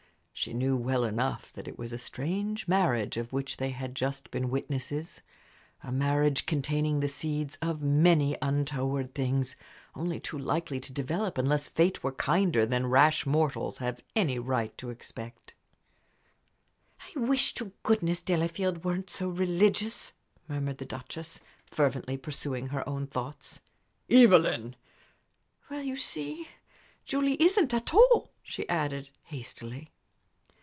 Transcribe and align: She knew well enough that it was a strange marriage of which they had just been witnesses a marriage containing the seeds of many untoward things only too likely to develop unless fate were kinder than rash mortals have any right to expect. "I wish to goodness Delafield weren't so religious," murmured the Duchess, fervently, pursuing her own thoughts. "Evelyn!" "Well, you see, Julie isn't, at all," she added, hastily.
She 0.33 0.55
knew 0.55 0.75
well 0.75 1.03
enough 1.03 1.53
that 1.53 1.67
it 1.67 1.77
was 1.77 1.93
a 1.93 1.99
strange 1.99 2.67
marriage 2.67 3.15
of 3.15 3.31
which 3.31 3.57
they 3.57 3.69
had 3.69 3.93
just 3.93 4.31
been 4.31 4.49
witnesses 4.49 5.21
a 5.83 5.91
marriage 5.91 6.47
containing 6.47 6.99
the 6.99 7.07
seeds 7.07 7.59
of 7.61 7.83
many 7.83 8.35
untoward 8.41 9.13
things 9.13 9.55
only 9.93 10.19
too 10.19 10.39
likely 10.39 10.79
to 10.79 10.91
develop 10.91 11.37
unless 11.37 11.67
fate 11.67 12.01
were 12.03 12.11
kinder 12.13 12.65
than 12.65 12.87
rash 12.89 13.27
mortals 13.27 13.77
have 13.77 14.01
any 14.15 14.39
right 14.39 14.75
to 14.79 14.89
expect. 14.89 15.53
"I 17.01 17.19
wish 17.19 17.53
to 17.55 17.71
goodness 17.83 18.23
Delafield 18.23 18.83
weren't 18.83 19.11
so 19.11 19.29
religious," 19.29 20.13
murmured 20.47 20.79
the 20.79 20.85
Duchess, 20.85 21.39
fervently, 21.67 22.17
pursuing 22.17 22.69
her 22.69 22.87
own 22.89 23.05
thoughts. 23.05 23.61
"Evelyn!" 24.09 24.75
"Well, 25.69 25.83
you 25.83 25.97
see, 25.97 26.47
Julie 27.05 27.39
isn't, 27.43 27.75
at 27.75 27.93
all," 27.93 28.31
she 28.41 28.67
added, 28.69 29.11
hastily. 29.25 29.91